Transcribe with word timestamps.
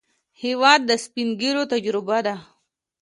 هېواد 0.41 0.79
د 0.89 0.91
سپینږیرو 1.03 1.63
تجربه 1.73 2.17
ده. 2.25 2.35